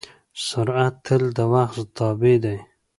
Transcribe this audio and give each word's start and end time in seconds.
سرعت 0.45 0.95
تل 1.05 1.23
د 1.37 1.39
وخت 1.53 1.77
تابع 1.97 2.35
دی. 2.43 2.57